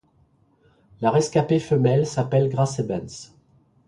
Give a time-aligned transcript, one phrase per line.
[1.01, 3.07] La rescapée femelle s'appelle Grace Evans.